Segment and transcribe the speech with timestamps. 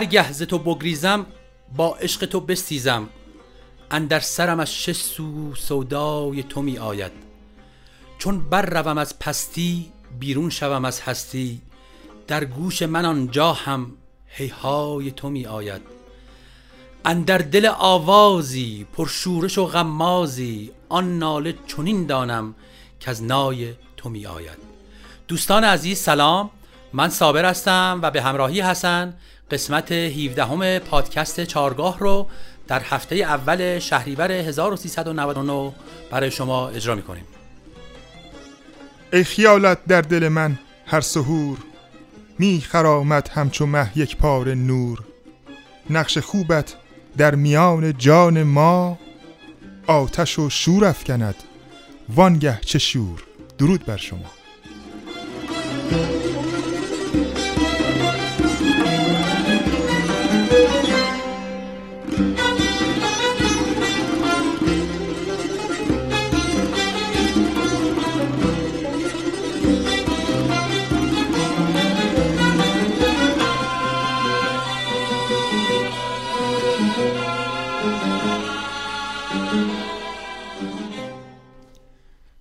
[0.00, 1.26] هر گه تو بگریزم
[1.76, 3.08] با عشق تو بستیزم.
[3.90, 7.12] اندر سرم از شش سو سودای تو می آید.
[8.18, 11.60] چون بر روم از پستی بیرون شوم از هستی.
[12.26, 13.92] در گوش من آنجا هم
[14.26, 15.82] هیهای تو می آید.
[17.04, 22.54] اندر دل آوازی پرشورش و غمازی آن ناله چنین دانم
[23.00, 24.58] که از نای تو می آید.
[25.28, 26.50] دوستان عزیز سلام.
[26.92, 29.14] من صابر هستم و به همراهی حسن
[29.50, 32.26] قسمت 17 همه پادکست چارگاه رو
[32.68, 35.72] در هفته اول شهریور 1399
[36.10, 37.24] برای شما اجرا می کنیم
[39.12, 41.58] ای خیالت در دل من هر سهور
[42.38, 44.98] می خرامد همچو مه یک پار نور.
[45.90, 46.74] نقش خوبت
[47.16, 48.98] در میان جان ما
[49.86, 51.34] آتش و شور افکند.
[52.08, 53.22] وانگه چه شور.
[53.58, 54.30] درود بر شما.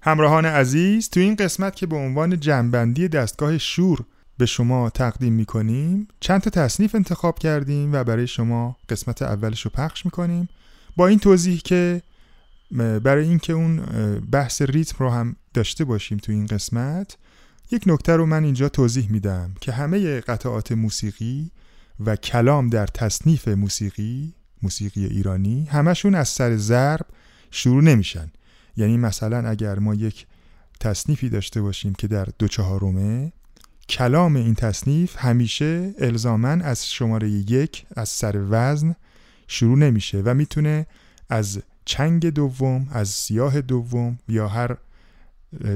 [0.02, 4.06] همراهان عزیز تو این قسمت که به عنوان جنبندی دستگاه شور
[4.38, 9.72] به شما تقدیم می‌کنیم چند تا تصنیف انتخاب کردیم و برای شما قسمت اولش رو
[9.74, 10.50] پخش می‌کنیم.
[10.96, 12.02] با این توضیح که
[13.04, 13.82] برای اینکه اون
[14.32, 17.18] بحث ریتم رو هم داشته باشیم تو این قسمت
[17.72, 21.52] یک نکته رو من اینجا توضیح میدم که همه قطعات موسیقی
[22.06, 27.06] و کلام در تصنیف موسیقی موسیقی ایرانی همشون از سر ضرب
[27.52, 28.32] شروع نمیشن.
[28.78, 30.28] یعنی مثلا اگر ما یک
[30.80, 33.32] تصنیفی داشته باشیم که در دو چهارمه
[33.90, 38.96] کلام این تصنیف همیشه الزامن از شماره یک از سر وزن
[39.48, 40.88] شروع نمیشه و می‌تونه
[41.30, 44.78] از چنگ دوم از سیاه دوم یا هر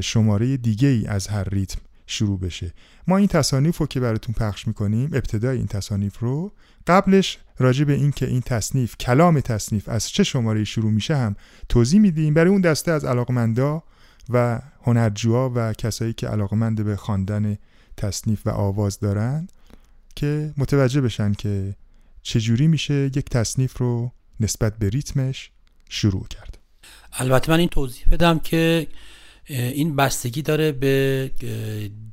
[0.02, 2.74] شماره دیگه ای از هر ریتم شروع بشه.
[3.08, 6.52] ما این تصانیف رو که براتون پخش می‌کنیم ابتدای این تصانیف رو
[6.88, 11.36] قبلش راجع به این که این تصنیف کلام تصنیف از چه شماره شروع میشه هم
[11.70, 12.34] توضیح میدیم.
[12.34, 13.84] برای اون دسته از علاقمندا
[14.30, 17.58] و هنرجوها و کسایی که علاقمند به خواندن
[17.98, 19.48] تصنیف و آواز دارن
[20.16, 21.76] که متوجه بشن که
[22.22, 25.52] چجوری میشه یک تصنیف رو نسبت به ریتمش
[25.90, 26.58] شروع کرد.
[27.14, 28.88] البته من این توضیح بدم که
[29.48, 31.32] این بستگی داره به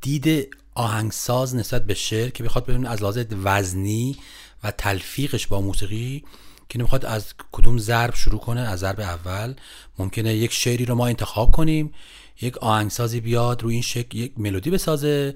[0.01, 4.17] دید آهنگساز نسبت به شعر که بخواد ببینید از لحاظ وزنی
[4.65, 6.25] و تلفیقش با موسیقی
[6.69, 9.55] که نمی‌خواد از کدوم ضرب شروع کنه از ضرب اول.
[9.99, 11.93] ممکنه یک شعری رو ما انتخاب کنیم
[12.41, 15.35] یک آهنگسازی بیاد روی این شکل یک ملودی بسازه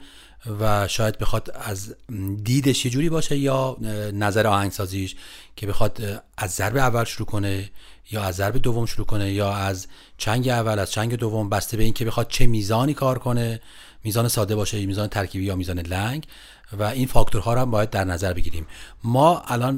[0.61, 1.95] و شاید بخواد از
[2.43, 3.77] دیدش یه جوری باشه یا
[4.13, 5.17] نظر آهنگسازیش
[5.57, 7.71] که بخواد از ضرب اول شروع کنه.
[8.11, 9.87] یا از ضرب دوم شروع کنه یا از
[10.19, 13.61] چنگ اول از چنگ دوم بسته به اینکه بخواد چه میزانی کار کنه
[14.05, 16.27] میزان ساده باشه میزان ترکیبی یا میزان لنگ.
[16.79, 18.67] و این فاکتورها رو هم باید در نظر بگیریم.
[19.05, 19.77] ما الان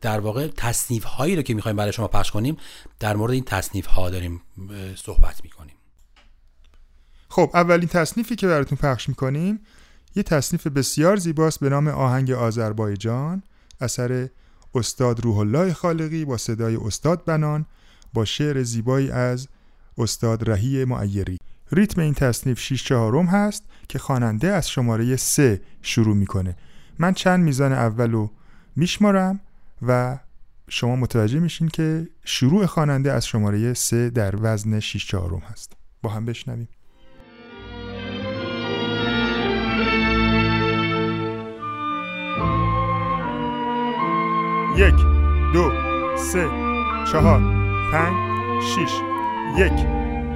[0.00, 2.56] در واقع تصنیف هایی رو که می‌خوایم برای شما پخش کنیم
[3.00, 4.42] در مورد این تصنیف ها داریم
[4.96, 5.74] صحبت می‌کنیم.
[7.28, 9.60] خب اولین تصنیفی که براتون پخش می‌کنیم
[10.16, 13.42] یه تصنیف بسیار زیباست به نام آهنگ آذربایجان
[13.80, 14.28] اثر
[14.74, 17.66] استاد روح الله خالقی با صدای استاد بنان
[18.14, 19.48] با شعر زیبایی از
[19.98, 21.38] استاد رهی معیری.
[21.72, 26.56] ریتم این تصنیف 6 چهارم هست که خواننده از شماره 3 شروع می‌کنه.
[26.98, 28.30] من چند میزان اول رو
[28.76, 29.40] میشمارم
[29.82, 30.18] و
[30.68, 35.72] شما متوجه میشین که شروع خواننده از شماره 3 در وزن 6 چهارم هست.
[36.02, 36.68] با هم بشنویم.
[44.76, 44.94] یک
[45.52, 45.70] دو
[46.16, 46.46] سه
[47.12, 47.40] چهار
[47.92, 48.14] پنج
[48.62, 48.92] شیش.
[49.56, 49.86] یک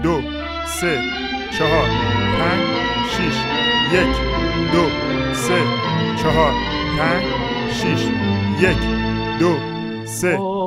[0.03, 0.21] دو
[0.67, 0.99] سه
[1.59, 1.89] چهار
[2.39, 2.61] پنج
[3.11, 3.37] شیش.
[3.93, 4.17] یک
[4.73, 4.85] دو
[5.35, 5.63] سه
[6.23, 6.53] چهار
[6.99, 7.25] پنج
[7.73, 8.05] شیش.
[8.61, 8.79] یک
[9.41, 9.57] دو
[10.05, 10.60] سه.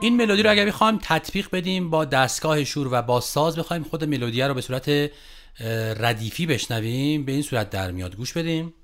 [0.00, 4.04] این ملودی رو اگر بخوایم تطبیق بدیم با دستگاه شور و با ساز بخوایم خود
[4.04, 5.10] ملودی رو به صورت
[6.00, 8.16] ردیفی بشنویم به این صورت در میاد.
[8.16, 8.74] گوش بدیم.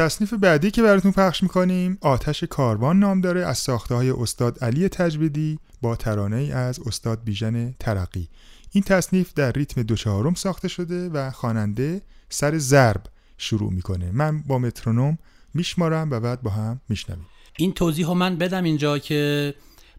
[0.00, 4.88] تصنیف بعدی که براتون پخش می‌کنیم آتش کاروان نام داره از ساخته های استاد علی
[4.88, 8.28] تجویدی با ترانه ای از استاد بیژن ترقی.
[8.72, 13.02] این تصنیف در ریتم دو چهارم ساخته شده و خواننده سر ضرب
[13.38, 14.10] شروع می‌کنه.
[14.10, 15.18] من با مترونوم
[15.54, 17.26] میشمارم و بعد با هم میشنویم.
[17.56, 19.54] این توضیح ها من بدم اینجا که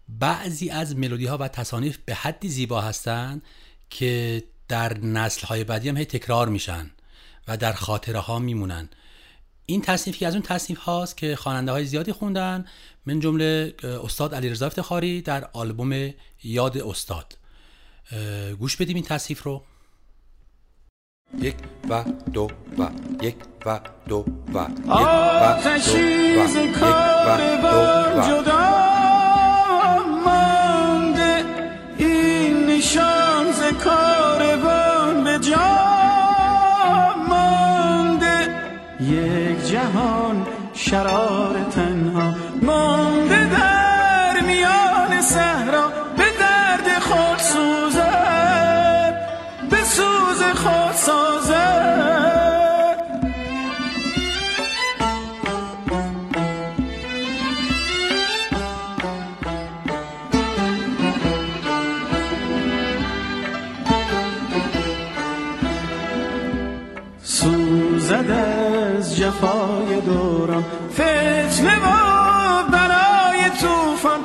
[0.09, 3.41] بعضی از ملودی ها و تصانیف به حدی زیبا هستند
[3.89, 6.91] که در نسل های بعدی هم هی تکرار میشن
[7.47, 8.89] و در خاطره ها میمونن.
[9.65, 12.65] این تصنیف که از اون تصنیف هاست که خواننده های زیادی خوندن
[13.05, 16.13] من جمله استاد علی رضا افتخاری در آلبوم
[16.43, 17.37] یاد استاد.
[18.59, 19.63] گوش بدیم این تصنیف رو.
[21.39, 21.55] یک
[21.89, 22.03] و
[22.33, 22.89] دو و
[23.21, 23.35] یک
[23.65, 25.85] و دو و یک و دو
[26.37, 27.75] و یک و
[28.21, 28.61] دو
[30.25, 30.41] و
[31.97, 34.10] این نشان ز کاروان
[40.91, 42.33] شرار تنها.
[42.61, 49.13] مانده در میان صحرا به درد خود سوزد
[49.69, 52.21] به سوز خود سازد.
[67.23, 68.61] سوزد
[69.15, 74.19] جفای دوران فتنه و بنای توفان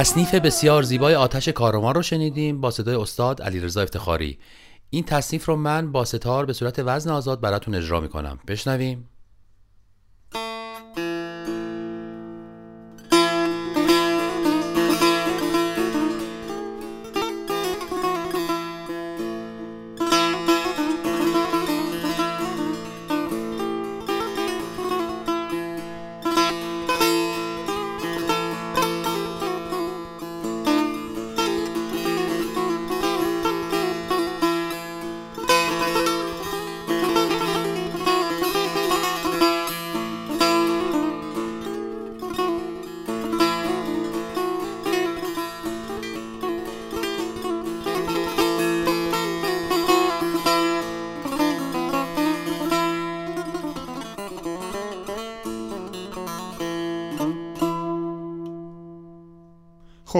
[0.00, 4.38] تصنیف بسیار زیبای آتش کاروان رو شنیدیم با صدای استاد علیرضا افتخاری.
[4.90, 8.38] این تصنیف رو من با ستار به صورت وزن آزاد براتون اجرا می‌کنم.
[8.48, 9.08] بشنویم.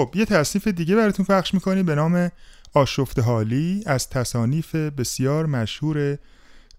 [0.01, 2.31] خب یه تصنیف دیگه براتون پخش می‌کنیم به نام
[2.75, 6.19] آشفت حالی از تصانیف بسیار مشهور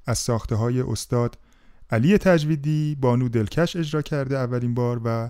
[0.05, 1.37] از ساخته های استاد
[1.91, 5.29] علی تجویدی بانو دلکش اجرا کرده اولین بار و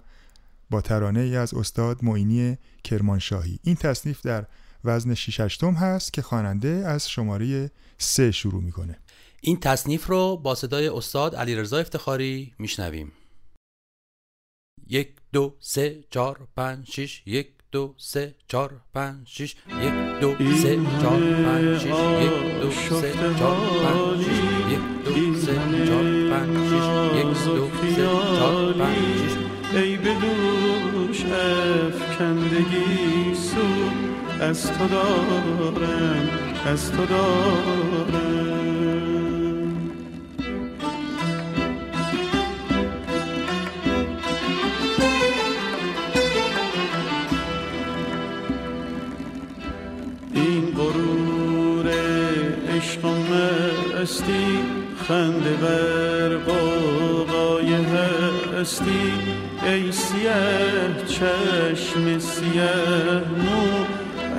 [0.69, 3.59] با ترانه ای از استاد معینی کرمانشاهی.
[3.63, 4.45] این تصنیف در
[4.83, 8.99] وزن 6 هست که خواننده از شماره سه شروع می‌کنه.
[9.41, 13.11] این تصنیف رو با صدای استاد علی رضا افتخاری میشنویم.
[14.87, 17.60] یک دو سه چهار پنج شیش یک.
[17.71, 23.57] دو سه چهار پنج شیش یک دو سه چهار پنج شیش یک دو سه چهار
[23.83, 24.39] پنج شیش
[24.73, 25.55] یک دو سه
[25.87, 26.85] چهار پنج شیش
[27.45, 28.05] دو سه
[28.37, 28.75] چهار
[29.73, 33.67] ای به دوش افکندگی سو
[34.41, 36.29] از تو دارم
[36.65, 38.50] از تو دارم.
[58.81, 59.13] هستی
[59.67, 60.33] ای سیه
[61.07, 62.69] چشم سیه
[63.37, 63.85] مو.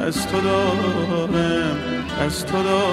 [0.06, 1.76] از تو دارم
[2.20, 2.92] از تو دارم.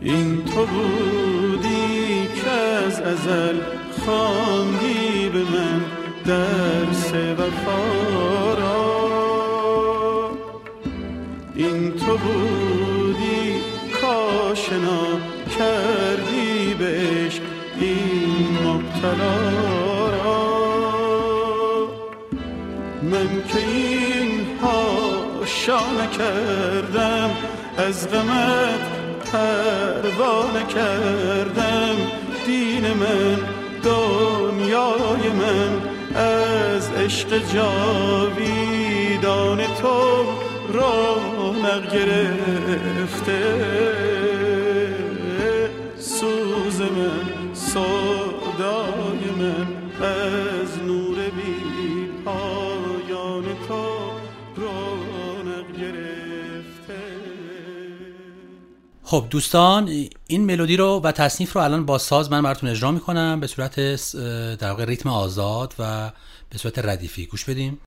[0.00, 3.60] این تو بودی که از ازل
[4.04, 5.93] خواندی به من.
[6.26, 9.04] درس وفا را.
[11.54, 13.60] این تو بودی
[14.00, 15.04] کاشنا
[15.58, 17.42] کردی به عشق
[17.80, 19.36] این مبتلا
[20.10, 20.44] را.
[23.02, 25.04] من که این ها
[26.18, 27.30] کردم
[27.76, 28.80] از غمت
[29.32, 31.96] پروانه کردم
[32.46, 33.38] دین من
[33.82, 38.94] دنیای من از عشق جاویدان
[39.80, 40.24] تو
[40.72, 43.40] رونق گرفته.
[45.98, 49.66] سوز من صدای من
[50.06, 50.78] از
[59.14, 63.40] خب دوستان این ملودی رو و تصنیف رو الان با ساز من براتون اجرا می‌کنم
[63.40, 63.80] به صورت
[64.56, 66.10] در واقع ریتم آزاد و
[66.50, 67.26] به صورت ردیفی.
[67.26, 67.78] گوش بدیم.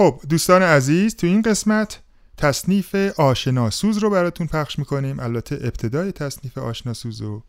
[0.00, 2.00] خب دوستان عزیز تو این قسمت
[2.36, 5.20] تصنیف آشناسوز رو براتون پخش می‌کنیم.
[5.20, 7.42] البته ابتدای تصنیف آشناسوز رو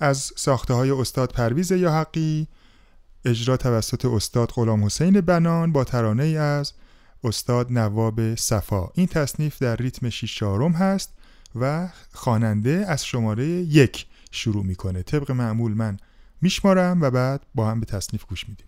[0.00, 2.48] از ساخته های استاد پرویز یا حقی
[3.24, 6.72] اجرا توسط استاد غلام حسین بنان با ترانه ای از
[7.24, 8.88] استاد نواب صفا.
[8.94, 11.12] این تصنیف در ریتم شیش چهارم هست
[11.54, 15.02] و خواننده از شماره یک شروع می‌کنه.
[15.02, 15.96] طبق معمول من
[16.40, 18.67] میشمارم و بعد با هم به تصنیف گوش میدیم.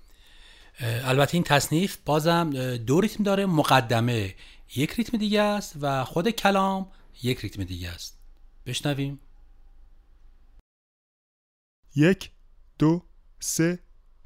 [0.83, 3.47] البته این تصنیف بازم دو ریتم داره.
[3.47, 4.35] مقدمه
[4.77, 6.87] یک ریتم دیگه است و خود کلام
[7.23, 8.19] یک ریتم دیگه است.
[8.67, 9.21] بشنویم.
[11.97, 12.31] یک
[12.79, 13.03] دو
[13.41, 13.79] سه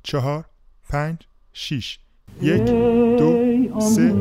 [0.02, 0.44] چهار
[0.88, 1.18] پنج
[1.52, 1.98] شیش.
[2.42, 2.62] یک
[3.18, 4.14] دو سه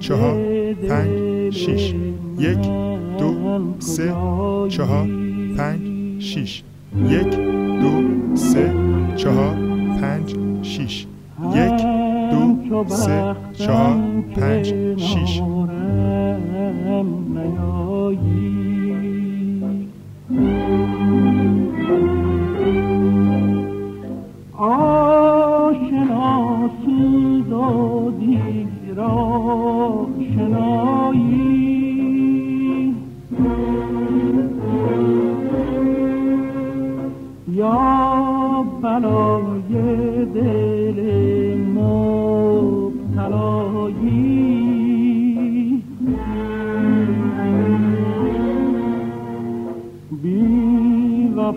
[0.00, 1.94] چهار پنج شیش.
[2.38, 2.58] یک
[3.18, 4.06] دو سه
[4.70, 5.06] چهار
[5.56, 6.62] پنج شیش.
[7.08, 7.30] یک
[7.80, 8.74] دو سه
[9.16, 9.54] چهار
[10.00, 11.06] پنج شیش.
[11.44, 11.86] یک
[12.30, 13.96] دو سه چهار
[14.36, 15.42] پنج شیش.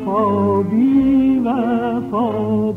[0.06, 2.68] وفا بی وفا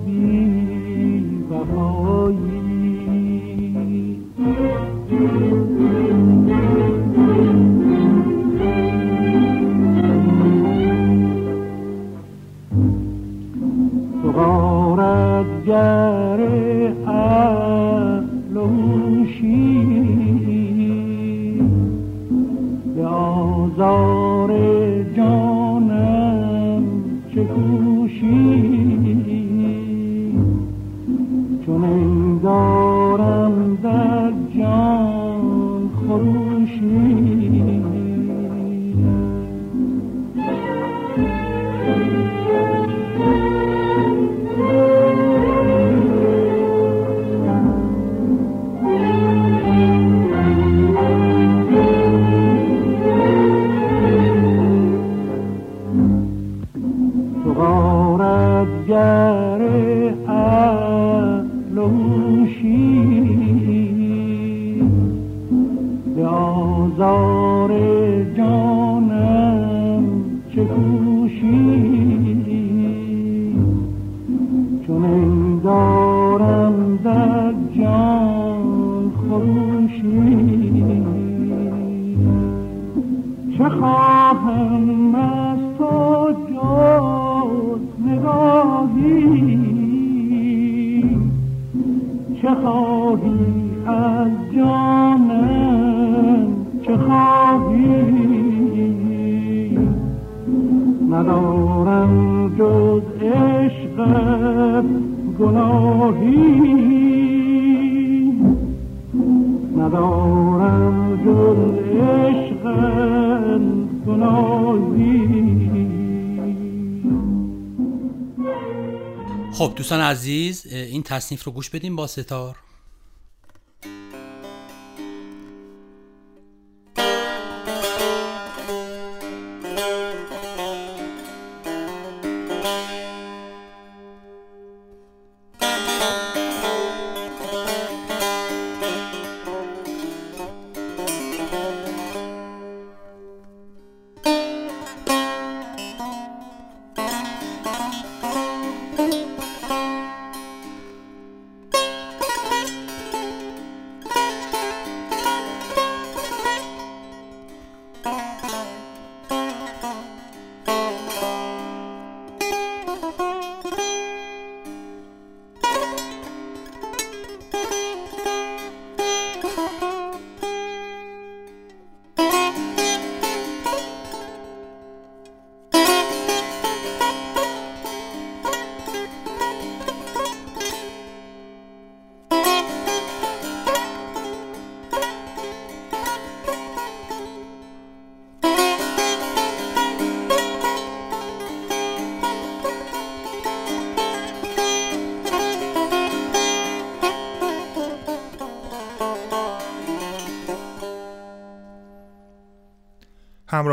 [119.62, 122.56] خب دوستان عزیز این تصنیف رو گوش بدیم با ستار.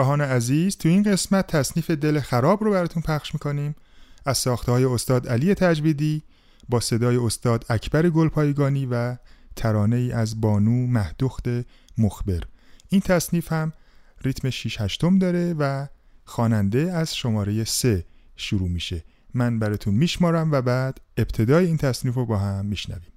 [0.09, 3.75] همراهان عزیز تو این قسمت تصنیف دل خراب رو براتون پخش می‌کنیم.
[4.25, 6.23] از ساخته های استاد علی تجویدی
[6.69, 9.15] با صدای استاد اکبر گلپایگانی و
[9.55, 11.45] ترانه ای از بانو مهدخت
[11.97, 12.43] مخبر.
[12.89, 13.73] این تصنیف هم
[14.21, 15.87] ریتم 6 هشتم داره و
[16.25, 19.03] خواننده از شماره 3 شروع میشه.
[19.33, 23.11] من براتون میشمارم و بعد ابتدای این تصنیف رو با هم میشنویم.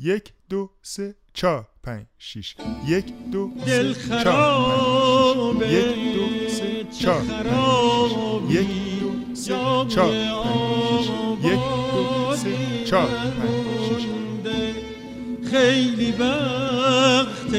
[0.00, 2.56] یک دو سه چهار پنج شیش
[2.86, 4.06] یک دو دل شیش.
[5.70, 8.50] یک دو سه چه چهار پنج.
[8.50, 8.66] یک
[9.00, 11.06] دو سه چهار پنج.
[11.44, 11.60] یک
[11.92, 14.06] دو سه چهار پنج شیش.
[15.50, 17.50] خیلی وقت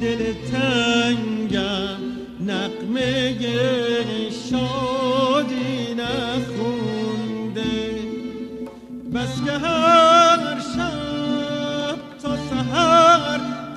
[0.00, 2.00] دل تنگم
[2.46, 3.38] نقمه
[4.50, 7.70] شادی نخونده
[9.14, 10.60] بس که هر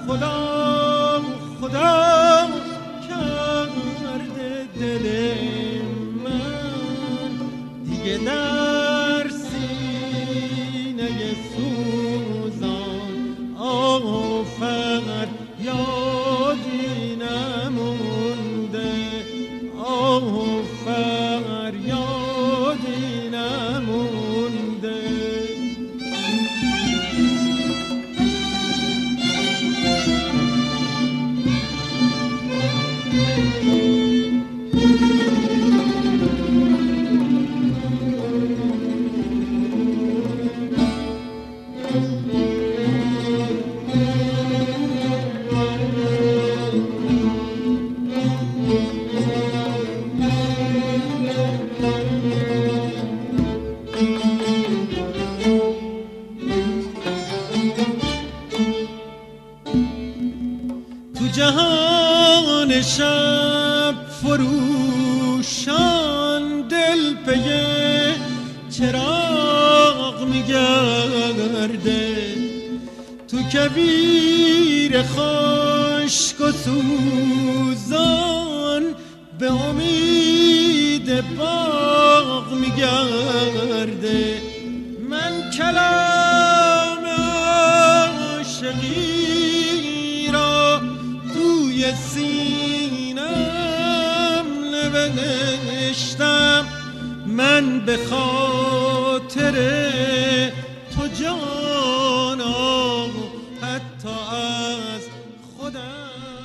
[0.08, 1.21] خدا
[1.62, 2.62] خدا
[73.49, 78.03] کبیر خشک و سوزان
[79.39, 81.10] به امید
[82.77, 84.41] گرده
[85.10, 87.06] من کلام
[88.47, 90.82] عاشقی را
[91.34, 93.25] توی سینم
[94.71, 96.67] نوشتم.
[97.27, 99.56] من به خاطر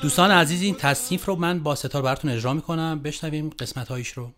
[0.09, 2.99] دوستان عزیز این تصنیف رو من با ستار براتون اجرا می‌کنم.
[3.03, 4.31] بشنویم قسمت هایش رو.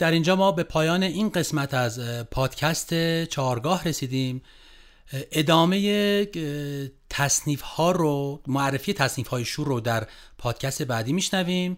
[0.00, 4.42] در اینجا ما به پایان این قسمت از پادکست چهارگاه رسیدیم.
[5.12, 6.28] ادامه
[7.10, 10.06] تصنیف ها رو معرفی تصنیف های شور رو در
[10.38, 11.76] پادکست بعدی میشنویم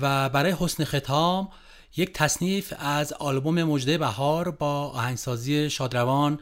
[0.00, 1.48] و برای حسن ختام
[1.96, 6.40] یک تصنیف از آلبوم مجده بهار با آهنگسازی شادروان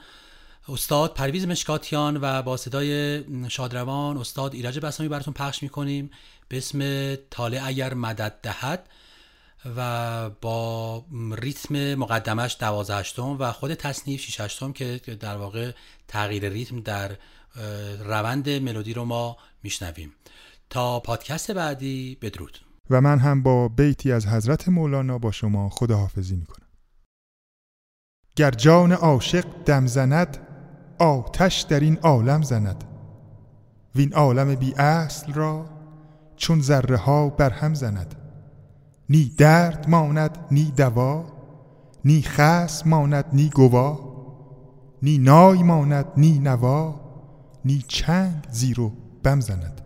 [0.68, 6.11] استاد پرویز مشکاتیان و با صدای شادروان استاد ایرج بسامی براتون پخش می‌کنیم.
[6.48, 8.88] به اسم تاله اگر مدد دهد.
[9.77, 15.72] و با ریتم مقدمش دوازهشتم و خود تصنیف شیششتم که در واقع
[16.09, 17.16] تغییر ریتم در
[18.05, 20.12] روند ملودی رو ما میشنویم.
[20.70, 22.59] تا پادکست بعدی بدرود.
[22.90, 26.66] و من هم با بیتی از حضرت مولانا با شما خداحافظی می‌کنم.
[28.37, 30.46] گر جان عاشق دم زند
[30.98, 32.85] آتش در این عالم زند.
[33.94, 35.66] وین عالم بی اصل را
[36.37, 38.23] چون ذره ها برهم زند.
[39.10, 41.24] نی درد ماند نی دوا
[42.04, 43.98] نی خس ماند نی گوا
[45.02, 47.00] نی نای ماند نی نوا
[47.64, 49.84] نی چنگ زیر و بم زند.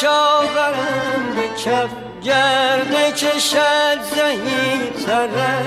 [0.00, 1.90] شاورم به کف
[2.24, 5.66] گرده کشد زهی طرف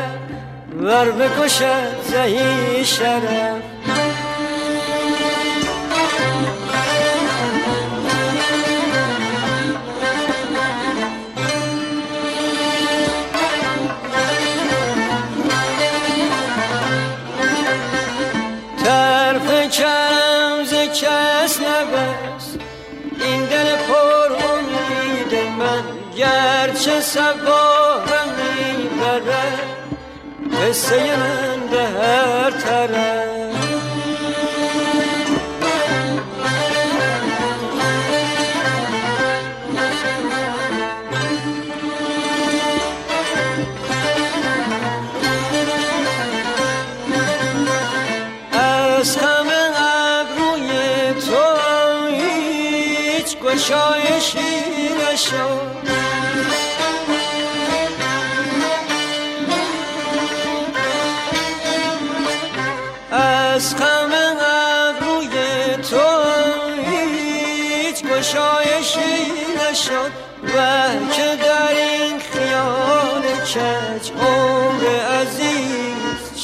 [0.81, 3.66] ور بکشد زهی شرف
[27.13, 29.47] سوار می‌بره
[30.61, 33.37] قصه من به هر طرف
[53.43, 54.63] گشایشی
[55.13, 55.76] نشد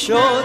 [0.04, 0.43] sure